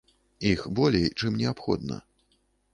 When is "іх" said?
0.51-0.63